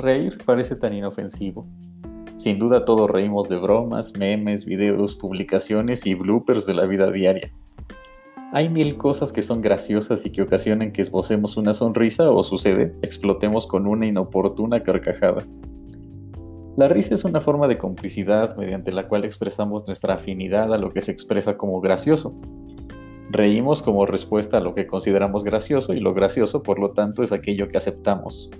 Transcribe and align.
Reír 0.00 0.38
parece 0.46 0.76
tan 0.76 0.94
inofensivo. 0.94 1.66
Sin 2.34 2.58
duda 2.58 2.86
todos 2.86 3.10
reímos 3.10 3.50
de 3.50 3.58
bromas, 3.58 4.16
memes, 4.16 4.64
videos, 4.64 5.14
publicaciones 5.14 6.06
y 6.06 6.14
bloopers 6.14 6.64
de 6.64 6.72
la 6.72 6.86
vida 6.86 7.10
diaria. 7.10 7.52
Hay 8.52 8.70
mil 8.70 8.96
cosas 8.96 9.30
que 9.30 9.42
son 9.42 9.60
graciosas 9.60 10.24
y 10.24 10.32
que 10.32 10.42
ocasionan 10.42 10.92
que 10.92 11.02
esbocemos 11.02 11.58
una 11.58 11.74
sonrisa 11.74 12.30
o 12.30 12.42
sucede, 12.42 12.94
explotemos 13.02 13.66
con 13.66 13.86
una 13.86 14.06
inoportuna 14.06 14.82
carcajada. 14.82 15.44
La 16.76 16.88
risa 16.88 17.14
es 17.14 17.24
una 17.24 17.42
forma 17.42 17.68
de 17.68 17.76
complicidad 17.76 18.56
mediante 18.56 18.92
la 18.92 19.06
cual 19.06 19.26
expresamos 19.26 19.86
nuestra 19.86 20.14
afinidad 20.14 20.72
a 20.72 20.78
lo 20.78 20.92
que 20.92 21.02
se 21.02 21.12
expresa 21.12 21.58
como 21.58 21.80
gracioso. 21.82 22.34
Reímos 23.30 23.82
como 23.82 24.06
respuesta 24.06 24.56
a 24.56 24.60
lo 24.60 24.74
que 24.74 24.86
consideramos 24.86 25.44
gracioso 25.44 25.92
y 25.92 26.00
lo 26.00 26.14
gracioso 26.14 26.62
por 26.62 26.78
lo 26.78 26.92
tanto 26.92 27.22
es 27.22 27.32
aquello 27.32 27.68
que 27.68 27.76
aceptamos. 27.76 28.50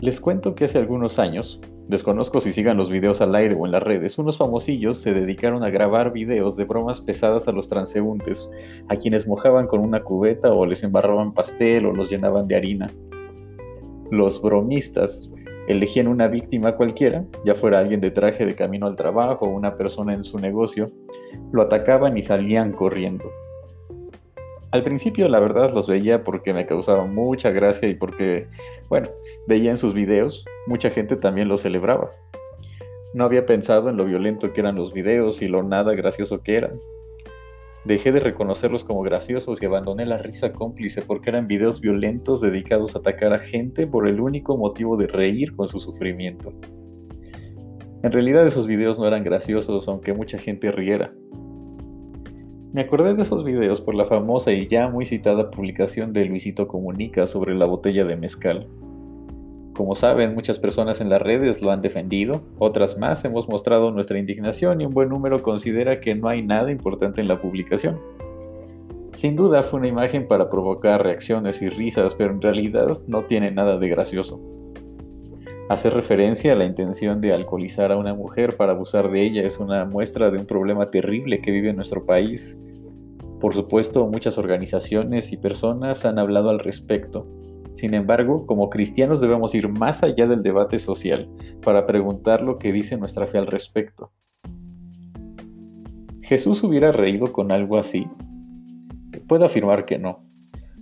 Les 0.00 0.20
cuento 0.20 0.54
que 0.54 0.66
hace 0.66 0.76
algunos 0.76 1.18
años, 1.18 1.58
desconozco 1.88 2.40
si 2.40 2.52
sigan 2.52 2.76
los 2.76 2.90
videos 2.90 3.22
al 3.22 3.34
aire 3.34 3.54
o 3.54 3.64
en 3.64 3.72
las 3.72 3.82
redes, 3.82 4.18
unos 4.18 4.36
famosillos 4.36 4.98
se 4.98 5.14
dedicaron 5.14 5.64
a 5.64 5.70
grabar 5.70 6.12
videos 6.12 6.54
de 6.56 6.64
bromas 6.64 7.00
pesadas 7.00 7.48
a 7.48 7.52
los 7.52 7.70
transeúntes, 7.70 8.50
a 8.88 8.96
quienes 8.96 9.26
mojaban 9.26 9.66
con 9.66 9.80
una 9.80 10.02
cubeta 10.02 10.52
o 10.52 10.66
les 10.66 10.82
embarraban 10.82 11.32
pastel 11.32 11.86
o 11.86 11.92
los 11.92 12.10
llenaban 12.10 12.46
de 12.46 12.56
harina. 12.56 12.90
Los 14.10 14.42
bromistas 14.42 15.30
elegían 15.66 16.08
una 16.08 16.28
víctima 16.28 16.76
cualquiera, 16.76 17.24
ya 17.46 17.54
fuera 17.54 17.78
alguien 17.78 18.02
de 18.02 18.10
traje 18.10 18.44
de 18.44 18.54
camino 18.54 18.86
al 18.86 18.96
trabajo 18.96 19.46
o 19.46 19.48
una 19.48 19.76
persona 19.76 20.12
en 20.12 20.22
su 20.22 20.38
negocio, 20.38 20.90
lo 21.52 21.62
atacaban 21.62 22.18
y 22.18 22.22
salían 22.22 22.72
corriendo. 22.72 23.24
Al 24.72 24.82
principio 24.82 25.28
la 25.28 25.40
verdad 25.40 25.72
los 25.72 25.86
veía 25.86 26.24
porque 26.24 26.52
me 26.52 26.66
causaba 26.66 27.06
mucha 27.06 27.50
gracia 27.50 27.88
y 27.88 27.94
porque, 27.94 28.48
bueno, 28.88 29.08
veía 29.46 29.70
en 29.70 29.78
sus 29.78 29.94
videos, 29.94 30.44
mucha 30.66 30.90
gente 30.90 31.16
también 31.16 31.48
lo 31.48 31.56
celebraba. 31.56 32.08
No 33.14 33.24
había 33.24 33.46
pensado 33.46 33.88
en 33.88 33.96
lo 33.96 34.04
violento 34.04 34.52
que 34.52 34.60
eran 34.60 34.76
los 34.76 34.92
videos 34.92 35.40
y 35.40 35.48
lo 35.48 35.62
nada 35.62 35.94
gracioso 35.94 36.42
que 36.42 36.56
eran. 36.56 36.80
Dejé 37.84 38.10
de 38.10 38.18
reconocerlos 38.18 38.82
como 38.82 39.02
graciosos 39.02 39.62
y 39.62 39.66
abandoné 39.66 40.04
la 40.06 40.18
risa 40.18 40.52
cómplice 40.52 41.02
porque 41.02 41.30
eran 41.30 41.46
videos 41.46 41.80
violentos 41.80 42.40
dedicados 42.40 42.96
a 42.96 42.98
atacar 42.98 43.32
a 43.32 43.38
gente 43.38 43.86
por 43.86 44.08
el 44.08 44.20
único 44.20 44.56
motivo 44.56 44.96
de 44.96 45.06
reír 45.06 45.54
con 45.54 45.68
su 45.68 45.78
sufrimiento. 45.78 46.52
En 48.02 48.10
realidad 48.10 48.46
esos 48.46 48.66
videos 48.66 48.98
no 48.98 49.06
eran 49.06 49.22
graciosos 49.22 49.86
aunque 49.86 50.12
mucha 50.12 50.36
gente 50.36 50.72
riera. 50.72 51.12
Me 52.76 52.82
acordé 52.82 53.14
de 53.14 53.22
esos 53.22 53.42
videos 53.42 53.80
por 53.80 53.94
la 53.94 54.04
famosa 54.04 54.52
y 54.52 54.66
ya 54.66 54.86
muy 54.86 55.06
citada 55.06 55.50
publicación 55.50 56.12
de 56.12 56.26
Luisito 56.26 56.68
Comunica 56.68 57.26
sobre 57.26 57.54
la 57.54 57.64
botella 57.64 58.04
de 58.04 58.16
mezcal. 58.16 58.66
Como 59.74 59.94
saben, 59.94 60.34
muchas 60.34 60.58
personas 60.58 61.00
en 61.00 61.08
las 61.08 61.22
redes 61.22 61.62
lo 61.62 61.70
han 61.70 61.80
defendido, 61.80 62.42
otras 62.58 62.98
más 62.98 63.24
hemos 63.24 63.48
mostrado 63.48 63.92
nuestra 63.92 64.18
indignación 64.18 64.82
y 64.82 64.84
un 64.84 64.92
buen 64.92 65.08
número 65.08 65.42
considera 65.42 66.02
que 66.02 66.14
no 66.14 66.28
hay 66.28 66.42
nada 66.42 66.70
importante 66.70 67.22
en 67.22 67.28
la 67.28 67.40
publicación. 67.40 67.98
Sin 69.14 69.36
duda 69.36 69.62
fue 69.62 69.80
una 69.80 69.88
imagen 69.88 70.28
para 70.28 70.50
provocar 70.50 71.02
reacciones 71.02 71.62
y 71.62 71.70
risas, 71.70 72.14
pero 72.14 72.30
en 72.34 72.42
realidad 72.42 72.98
no 73.06 73.24
tiene 73.24 73.50
nada 73.52 73.78
de 73.78 73.88
gracioso. 73.88 74.38
Hacer 75.70 75.94
referencia 75.94 76.52
a 76.52 76.56
la 76.56 76.66
intención 76.66 77.22
de 77.22 77.32
alcoholizar 77.32 77.90
a 77.90 77.96
una 77.96 78.12
mujer 78.12 78.54
para 78.58 78.72
abusar 78.72 79.10
de 79.10 79.24
ella 79.24 79.44
es 79.44 79.58
una 79.58 79.86
muestra 79.86 80.30
de 80.30 80.36
un 80.36 80.44
problema 80.44 80.88
terrible 80.88 81.40
que 81.40 81.52
vive 81.52 81.72
nuestro 81.72 82.04
país 82.04 82.58
por 83.40 83.54
supuesto, 83.54 84.06
muchas 84.06 84.38
organizaciones 84.38 85.32
y 85.32 85.36
personas 85.36 86.04
han 86.04 86.18
hablado 86.18 86.50
al 86.50 86.58
respecto. 86.58 87.26
Sin 87.72 87.92
embargo, 87.92 88.46
como 88.46 88.70
cristianos 88.70 89.20
debemos 89.20 89.54
ir 89.54 89.68
más 89.68 90.02
allá 90.02 90.26
del 90.26 90.42
debate 90.42 90.78
social 90.78 91.28
para 91.62 91.86
preguntar 91.86 92.40
lo 92.40 92.58
que 92.58 92.72
dice 92.72 92.96
nuestra 92.96 93.26
fe 93.26 93.36
al 93.36 93.46
respecto. 93.46 94.10
¿Jesús 96.22 96.64
hubiera 96.64 96.90
reído 96.90 97.32
con 97.32 97.52
algo 97.52 97.76
así? 97.76 98.08
Puedo 99.28 99.44
afirmar 99.44 99.84
que 99.84 99.98
no. 99.98 100.24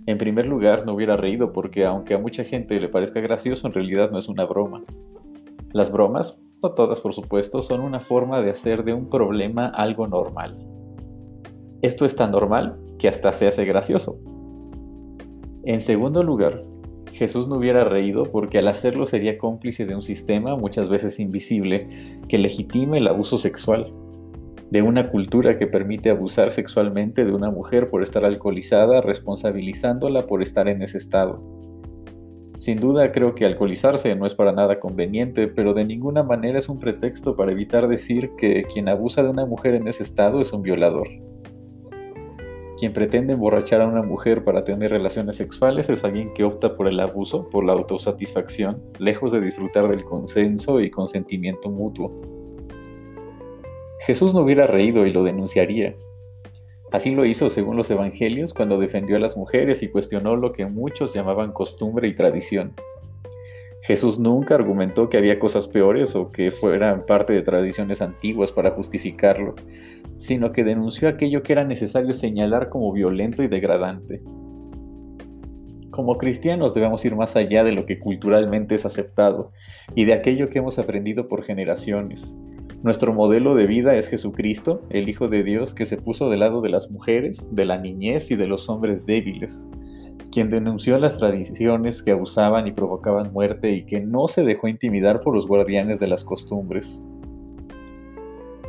En 0.05 0.17
primer 0.17 0.45
lugar, 0.45 0.85
no 0.85 0.93
hubiera 0.93 1.17
reído 1.17 1.51
porque 1.51 1.85
aunque 1.85 2.13
a 2.13 2.19
mucha 2.19 2.45
gente 2.45 2.79
le 2.79 2.87
parezca 2.87 3.19
gracioso, 3.19 3.67
en 3.67 3.73
realidad 3.73 4.11
no 4.11 4.17
es 4.17 4.29
una 4.29 4.45
broma. 4.45 4.81
Las 5.73 5.91
bromas, 5.91 6.41
no 6.63 6.71
todas 6.71 7.01
por 7.01 7.13
supuesto, 7.13 7.61
son 7.61 7.81
una 7.81 7.99
forma 7.99 8.41
de 8.41 8.51
hacer 8.51 8.85
de 8.85 8.93
un 8.93 9.09
problema 9.09 9.67
algo 9.67 10.07
normal. 10.07 10.64
Esto 11.81 12.05
es 12.05 12.15
tan 12.15 12.31
normal 12.31 12.77
que 12.97 13.07
hasta 13.07 13.31
se 13.31 13.47
hace 13.47 13.65
gracioso. 13.65 14.17
En 15.63 15.81
segundo 15.81 16.23
lugar, 16.23 16.61
Jesús 17.11 17.47
no 17.47 17.55
hubiera 17.55 17.85
reído 17.85 18.23
porque 18.23 18.57
al 18.57 18.67
hacerlo 18.67 19.07
sería 19.07 19.37
cómplice 19.37 19.85
de 19.85 19.95
un 19.95 20.03
sistema 20.03 20.55
muchas 20.55 20.89
veces 20.89 21.19
invisible 21.19 21.87
que 22.27 22.37
legitima 22.37 22.97
el 22.97 23.07
abuso 23.07 23.37
sexual, 23.37 23.93
de 24.69 24.81
una 24.81 25.09
cultura 25.09 25.57
que 25.57 25.67
permite 25.67 26.09
abusar 26.09 26.51
sexualmente 26.51 27.23
de 27.23 27.31
una 27.31 27.51
mujer 27.51 27.89
por 27.89 28.03
estar 28.03 28.25
alcoholizada, 28.25 28.99
responsabilizándola 28.99 30.27
por 30.27 30.43
estar 30.43 30.67
en 30.67 30.81
ese 30.81 30.97
estado. 30.97 31.41
Sin 32.57 32.79
duda 32.79 33.11
creo 33.11 33.35
que 33.35 33.45
alcoholizarse 33.45 34.15
no 34.15 34.25
es 34.25 34.33
para 34.33 34.51
nada 34.51 34.79
conveniente, 34.79 35.47
pero 35.47 35.73
de 35.73 35.85
ninguna 35.85 36.23
manera 36.23 36.59
es 36.59 36.69
un 36.69 36.79
pretexto 36.79 37.35
para 37.35 37.51
evitar 37.51 37.87
decir 37.87 38.31
que 38.37 38.63
quien 38.63 38.89
abusa 38.89 39.23
de 39.23 39.29
una 39.29 39.45
mujer 39.45 39.75
en 39.75 39.87
ese 39.87 40.03
estado 40.03 40.41
es 40.41 40.53
un 40.53 40.61
violador. 40.61 41.07
Quien 42.77 42.91
pretende 42.91 43.33
emborrachar 43.33 43.81
a 43.81 43.87
una 43.87 44.01
mujer 44.01 44.43
para 44.43 44.65
tener 44.65 44.91
relaciones 44.91 45.37
sexuales 45.37 45.89
es 45.89 46.03
alguien 46.03 46.33
que 46.33 46.43
opta 46.43 46.75
por 46.75 46.89
el 46.89 46.99
abuso, 46.99 47.49
por 47.49 47.63
la 47.63 47.71
autosatisfacción, 47.71 48.83
lejos 48.99 49.31
de 49.31 49.39
disfrutar 49.39 49.87
del 49.87 50.03
consenso 50.03 50.81
y 50.81 50.89
consentimiento 50.89 51.69
mutuo. 51.69 52.11
Jesús 54.05 54.33
no 54.33 54.41
hubiera 54.41 54.67
reído 54.67 55.05
y 55.05 55.13
lo 55.13 55.23
denunciaría. 55.23 55.95
Así 56.91 57.15
lo 57.15 57.25
hizo 57.25 57.49
según 57.49 57.77
los 57.77 57.89
evangelios 57.89 58.53
cuando 58.53 58.77
defendió 58.77 59.15
a 59.15 59.19
las 59.19 59.37
mujeres 59.37 59.81
y 59.81 59.87
cuestionó 59.87 60.35
lo 60.35 60.51
que 60.51 60.65
muchos 60.65 61.13
llamaban 61.13 61.53
costumbre 61.53 62.09
y 62.09 62.13
tradición. 62.13 62.73
Jesús 63.85 64.17
nunca 64.17 64.55
argumentó 64.55 65.09
que 65.09 65.17
había 65.17 65.37
cosas 65.37 65.67
peores 65.67 66.15
o 66.15 66.31
que 66.31 66.49
fueran 66.49 67.05
parte 67.05 67.33
de 67.33 67.43
tradiciones 67.43 68.01
antiguas 68.01 68.51
para 68.51 68.71
justificarlo, 68.71 69.53
sino 70.17 70.51
que 70.51 70.63
denunció 70.63 71.07
aquello 71.07 71.43
que 71.43 71.53
era 71.53 71.65
necesario 71.65 72.11
señalar 72.15 72.69
como 72.69 72.91
violento 72.91 73.43
y 73.43 73.47
degradante. 73.47 74.23
Como 75.91 76.17
cristianos 76.17 76.73
debemos 76.73 77.05
ir 77.05 77.15
más 77.15 77.35
allá 77.35 77.63
de 77.63 77.73
lo 77.73 77.85
que 77.85 77.99
culturalmente 77.99 78.73
es 78.73 78.87
aceptado 78.87 79.51
y 79.93 80.05
de 80.05 80.13
aquello 80.13 80.49
que 80.49 80.57
hemos 80.57 80.79
aprendido 80.79 81.27
por 81.27 81.43
generaciones. 81.43 82.35
Nuestro 82.81 83.13
modelo 83.13 83.53
de 83.53 83.67
vida 83.67 83.95
es 83.95 84.07
Jesucristo, 84.07 84.81
el 84.89 85.09
Hijo 85.09 85.27
de 85.27 85.43
Dios 85.43 85.75
que 85.75 85.85
se 85.85 85.97
puso 85.97 86.31
del 86.31 86.39
lado 86.39 86.61
de 86.61 86.69
las 86.69 86.89
mujeres, 86.89 87.53
de 87.53 87.65
la 87.65 87.77
niñez 87.77 88.31
y 88.31 88.35
de 88.35 88.47
los 88.47 88.67
hombres 88.67 89.05
débiles 89.05 89.69
quien 90.35 90.49
denunció 90.49 90.97
las 90.97 91.17
tradiciones 91.17 92.03
que 92.03 92.11
abusaban 92.11 92.67
y 92.67 92.73
provocaban 92.73 93.31
muerte 93.31 93.71
y 93.71 93.85
que 93.85 94.01
no 94.01 94.27
se 94.27 94.43
dejó 94.43 94.67
intimidar 94.67 95.21
por 95.21 95.33
los 95.33 95.47
guardianes 95.47 96.01
de 96.01 96.07
las 96.07 96.25
costumbres. 96.25 97.01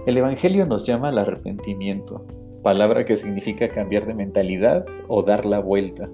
El 0.06 0.16
Evangelio 0.16 0.64
nos 0.64 0.86
llama 0.86 1.08
al 1.08 1.18
arrepentimiento, 1.18 2.24
palabra 2.62 3.04
que 3.04 3.16
significa 3.16 3.68
cambiar 3.68 4.06
de 4.06 4.14
mentalidad 4.14 4.86
o 5.08 5.24
dar 5.24 5.44
la 5.44 5.58
vuelta. 5.58 6.08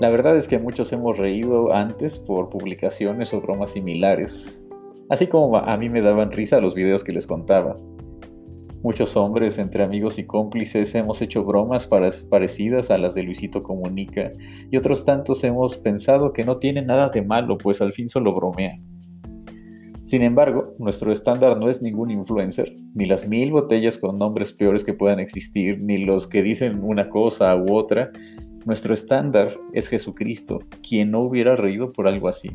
La 0.00 0.08
verdad 0.08 0.34
es 0.34 0.48
que 0.48 0.58
muchos 0.58 0.90
hemos 0.94 1.18
reído 1.18 1.74
antes 1.74 2.18
por 2.18 2.48
publicaciones 2.48 3.34
o 3.34 3.42
bromas 3.42 3.72
similares, 3.72 4.64
así 5.10 5.26
como 5.26 5.58
a 5.58 5.76
mí 5.76 5.90
me 5.90 6.00
daban 6.00 6.32
risa 6.32 6.58
los 6.62 6.74
videos 6.74 7.04
que 7.04 7.12
les 7.12 7.26
contaba. 7.26 7.76
Muchos 8.82 9.14
hombres, 9.14 9.58
entre 9.58 9.84
amigos 9.84 10.18
y 10.18 10.24
cómplices, 10.24 10.94
hemos 10.94 11.20
hecho 11.20 11.44
bromas 11.44 11.86
parecidas 11.86 12.90
a 12.90 12.96
las 12.96 13.14
de 13.14 13.22
Luisito 13.22 13.62
Comunica, 13.62 14.32
y 14.70 14.76
otros 14.78 15.04
tantos 15.04 15.44
hemos 15.44 15.76
pensado 15.76 16.32
que 16.32 16.44
no 16.44 16.56
tiene 16.56 16.80
nada 16.80 17.10
de 17.10 17.20
malo, 17.20 17.58
pues 17.58 17.82
al 17.82 17.92
fin 17.92 18.08
solo 18.08 18.34
bromea. 18.34 18.78
Sin 20.02 20.22
embargo, 20.22 20.74
nuestro 20.78 21.12
estándar 21.12 21.58
no 21.58 21.68
es 21.68 21.82
ningún 21.82 22.10
influencer, 22.10 22.74
ni 22.94 23.04
las 23.04 23.28
mil 23.28 23.52
botellas 23.52 23.98
con 23.98 24.16
nombres 24.16 24.50
peores 24.50 24.82
que 24.82 24.94
puedan 24.94 25.20
existir, 25.20 25.78
ni 25.78 25.98
los 25.98 26.26
que 26.26 26.42
dicen 26.42 26.82
una 26.82 27.10
cosa 27.10 27.54
u 27.56 27.74
otra. 27.74 28.10
Nuestro 28.64 28.94
estándar 28.94 29.58
es 29.74 29.88
Jesucristo, 29.88 30.60
quien 30.82 31.10
no 31.10 31.20
hubiera 31.20 31.54
reído 31.54 31.92
por 31.92 32.08
algo 32.08 32.28
así. 32.28 32.50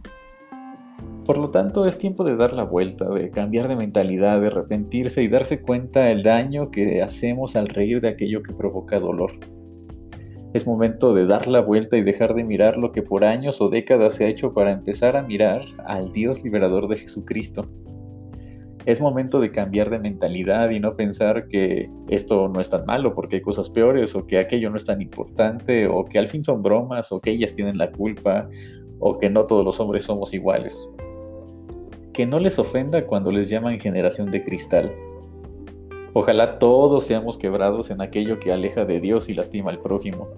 Por 1.26 1.38
lo 1.38 1.50
tanto, 1.50 1.88
es 1.88 1.98
tiempo 1.98 2.24
de 2.24 2.36
dar 2.36 2.54
la 2.54 2.64
vuelta, 2.64 3.10
de 3.10 3.32
cambiar 3.32 3.68
de 3.68 3.76
mentalidad, 3.76 4.40
de 4.40 4.48
arrepentirse 4.48 5.24
y 5.24 5.28
darse 5.28 5.60
cuenta 5.60 6.02
del 6.02 6.22
daño 6.22 6.70
que 6.70 7.02
hacemos 7.02 7.56
al 7.56 7.68
reír 7.68 8.00
de 8.00 8.10
aquello 8.10 8.44
que 8.44 8.54
provoca 8.54 9.00
dolor. 9.00 9.32
Es 10.54 10.68
momento 10.68 11.16
de 11.16 11.26
dar 11.26 11.48
la 11.48 11.62
vuelta 11.62 11.98
y 11.98 12.04
dejar 12.04 12.36
de 12.36 12.44
mirar 12.44 12.78
lo 12.78 12.92
que 12.92 13.02
por 13.02 13.26
años 13.26 13.60
o 13.60 13.70
décadas 13.70 14.14
se 14.14 14.26
ha 14.26 14.28
hecho 14.28 14.54
para 14.54 14.72
empezar 14.72 15.18
a 15.18 15.24
mirar 15.24 15.66
al 15.86 16.12
Dios 16.12 16.44
liberador 16.44 16.88
de 16.88 16.98
Jesucristo. 16.98 17.68
Es 18.86 19.02
momento 19.02 19.40
de 19.40 19.52
cambiar 19.52 19.90
de 19.90 19.98
mentalidad 19.98 20.70
y 20.70 20.80
no 20.80 20.96
pensar 20.96 21.48
que 21.48 21.90
esto 22.08 22.48
no 22.50 22.62
es 22.62 22.70
tan 22.70 22.86
malo 22.86 23.16
porque 23.16 23.38
hay 23.38 23.42
cosas 23.42 23.72
peores 23.72 24.14
o 24.14 24.28
que 24.28 24.38
aquello 24.38 24.70
no 24.70 24.78
es 24.78 24.86
tan 24.86 25.02
importante 25.02 25.88
o 25.88 26.06
que 26.06 26.20
al 26.20 26.28
fin 26.28 26.44
son 26.44 26.62
bromas 26.62 27.12
o 27.12 27.20
que 27.20 27.32
ellas 27.32 27.56
tienen 27.56 27.80
la 27.80 27.92
culpa 27.92 28.48
o 29.00 29.18
que 29.18 29.32
no 29.32 29.48
todos 29.48 29.66
los 29.66 29.80
hombres 29.80 30.04
somos 30.04 30.32
iguales. 30.36 30.88
Que 32.16 32.26
no 32.26 32.40
les 32.40 32.58
ofenda 32.60 33.06
cuando 33.06 33.30
les 33.30 33.50
llaman 33.50 33.78
generación 33.78 34.32
de 34.32 34.42
cristal. 34.42 34.90
Ojalá 36.14 36.60
todos 36.60 37.06
seamos 37.06 37.38
quebrados 37.38 37.92
en 37.92 38.02
aquello 38.02 38.40
que 38.40 38.54
aleja 38.54 38.86
de 38.86 39.02
Dios 39.02 39.28
y 39.28 39.34
lastima 39.34 39.70
al 39.70 39.80
prójimo. 39.80 40.30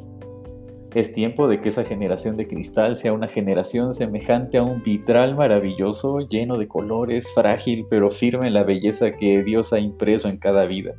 Es 0.95 1.13
tiempo 1.13 1.47
de 1.47 1.61
que 1.61 1.69
esa 1.69 1.83
generación 1.83 2.35
de 2.35 2.47
cristal 2.47 2.95
sea 2.95 3.13
una 3.13 3.27
generación 3.27 3.93
semejante 3.93 4.57
a 4.57 4.63
un 4.63 4.81
vitral 4.81 5.35
maravilloso, 5.35 6.21
lleno 6.21 6.57
de 6.57 6.67
colores, 6.67 7.31
frágil 7.35 7.85
pero 7.87 8.09
firme 8.09 8.47
en 8.47 8.55
la 8.55 8.63
belleza 8.63 9.11
que 9.11 9.43
Dios 9.43 9.71
ha 9.71 9.79
impreso 9.79 10.29
en 10.29 10.37
cada 10.37 10.65
vida 10.65 10.95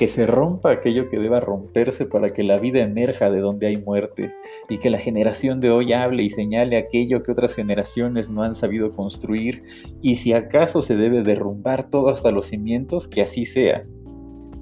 que 0.00 0.06
se 0.06 0.26
rompa 0.26 0.70
aquello 0.70 1.10
que 1.10 1.18
deba 1.18 1.40
romperse 1.40 2.06
para 2.06 2.32
que 2.32 2.42
la 2.42 2.56
vida 2.56 2.80
emerja 2.80 3.30
de 3.30 3.40
donde 3.40 3.66
hay 3.66 3.76
muerte, 3.76 4.32
y 4.70 4.78
que 4.78 4.88
la 4.88 4.98
generación 4.98 5.60
de 5.60 5.70
hoy 5.70 5.92
hable 5.92 6.22
y 6.22 6.30
señale 6.30 6.78
aquello 6.78 7.22
que 7.22 7.32
otras 7.32 7.52
generaciones 7.52 8.30
no 8.30 8.42
han 8.42 8.54
sabido 8.54 8.92
construir, 8.92 9.62
y 10.00 10.16
si 10.16 10.32
acaso 10.32 10.80
se 10.80 10.96
debe 10.96 11.22
derrumbar 11.22 11.90
todo 11.90 12.08
hasta 12.08 12.30
los 12.30 12.46
cimientos, 12.46 13.06
que 13.06 13.20
así 13.20 13.44
sea, 13.44 13.84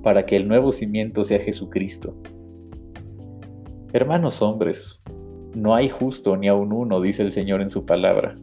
para 0.03 0.27
que 0.27 0.35
el 0.35 0.49
nuevo 0.49 0.73
cimiento 0.73 1.23
sea 1.23 1.39
Jesucristo. 1.39 2.17
Hermanos 3.93 4.43
hombres, 4.43 5.01
no 5.55 5.73
hay 5.73 5.89
justo 5.89 6.37
ni 6.37 6.49
aun 6.49 6.73
uno, 6.73 7.01
dice 7.01 7.23
el 7.23 7.31
Señor 7.31 7.63
en 7.63 7.71
su 7.71 7.87
palabra. 7.87 8.35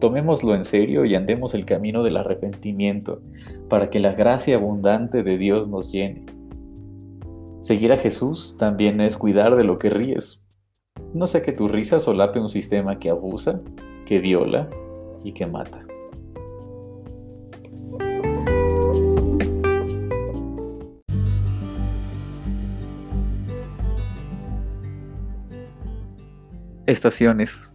Tomémoslo 0.00 0.54
en 0.54 0.64
serio 0.64 1.04
y 1.04 1.16
andemos 1.16 1.54
el 1.54 1.64
camino 1.64 2.04
del 2.04 2.16
arrepentimiento, 2.16 3.20
para 3.68 3.90
que 3.90 3.98
la 3.98 4.12
gracia 4.12 4.56
abundante 4.56 5.24
de 5.24 5.36
Dios 5.36 5.68
nos 5.68 5.90
llene. 5.90 6.24
Seguir 7.60 7.92
a 7.92 7.98
Jesús 7.98 8.56
también 8.58 9.00
es 9.00 9.16
cuidar 9.16 9.56
de 9.56 9.64
lo 9.64 9.80
que 9.80 9.90
ríes. 9.90 10.40
No 11.14 11.26
sé 11.26 11.42
que 11.42 11.52
tu 11.52 11.66
risa 11.66 11.98
solape 11.98 12.38
un 12.38 12.48
sistema 12.48 13.00
que 13.00 13.10
abusa, 13.10 13.60
que 14.06 14.20
viola 14.20 14.70
y 15.24 15.32
que 15.32 15.46
mata. 15.46 15.84
Estaciones 26.86 27.74